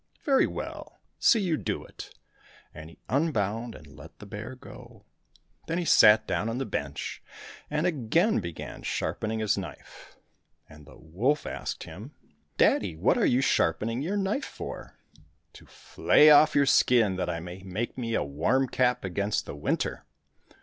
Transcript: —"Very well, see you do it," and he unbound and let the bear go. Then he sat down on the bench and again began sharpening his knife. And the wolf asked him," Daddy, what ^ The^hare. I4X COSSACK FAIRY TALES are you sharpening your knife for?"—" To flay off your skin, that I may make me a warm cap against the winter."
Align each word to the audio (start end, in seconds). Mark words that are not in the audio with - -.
—"Very 0.25 0.47
well, 0.47 0.99
see 1.19 1.39
you 1.41 1.57
do 1.57 1.83
it," 1.85 2.15
and 2.73 2.89
he 2.89 2.97
unbound 3.07 3.75
and 3.75 3.85
let 3.85 4.17
the 4.17 4.25
bear 4.25 4.55
go. 4.55 5.05
Then 5.67 5.77
he 5.77 5.85
sat 5.85 6.25
down 6.25 6.49
on 6.49 6.57
the 6.57 6.65
bench 6.65 7.21
and 7.69 7.85
again 7.85 8.39
began 8.39 8.81
sharpening 8.81 9.37
his 9.37 9.59
knife. 9.59 10.15
And 10.67 10.87
the 10.87 10.97
wolf 10.97 11.45
asked 11.45 11.83
him," 11.83 12.15
Daddy, 12.57 12.95
what 12.95 13.15
^ 13.17 13.19
The^hare. 13.19 13.21
I4X 13.21 13.21
COSSACK 13.21 13.21
FAIRY 13.21 13.21
TALES 13.21 13.21
are 13.31 13.35
you 13.35 13.41
sharpening 13.41 14.01
your 14.01 14.17
knife 14.17 14.45
for?"—" 14.45 14.97
To 15.53 15.65
flay 15.67 16.31
off 16.31 16.55
your 16.55 16.65
skin, 16.65 17.15
that 17.17 17.29
I 17.29 17.39
may 17.39 17.59
make 17.61 17.95
me 17.95 18.15
a 18.15 18.23
warm 18.23 18.69
cap 18.69 19.05
against 19.05 19.45
the 19.45 19.55
winter." 19.55 20.03